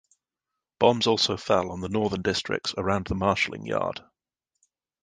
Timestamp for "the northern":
1.81-2.23